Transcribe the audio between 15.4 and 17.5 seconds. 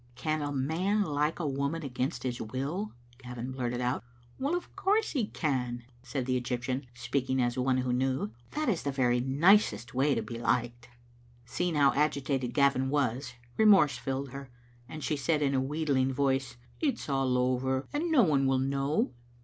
in a wheedling voice —"It is all